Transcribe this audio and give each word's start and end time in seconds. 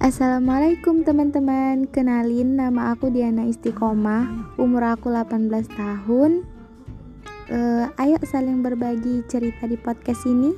Assalamualaikum 0.00 1.04
teman-teman. 1.04 1.84
Kenalin 1.92 2.56
nama 2.56 2.96
aku 2.96 3.12
Diana 3.12 3.44
Istiqomah. 3.44 4.56
Umur 4.56 4.96
aku 4.96 5.12
18 5.12 5.52
tahun. 5.76 6.48
Uh, 7.52 7.84
Ayo 8.00 8.16
saling 8.24 8.64
berbagi 8.64 9.20
cerita 9.28 9.68
di 9.68 9.76
podcast 9.76 10.24
ini. 10.24 10.56